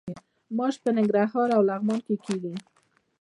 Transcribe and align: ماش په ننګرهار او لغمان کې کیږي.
ماش 0.57 0.75
په 0.83 0.89
ننګرهار 0.97 1.49
او 1.57 1.61
لغمان 1.69 1.99
کې 2.05 2.15
کیږي. 2.25 2.53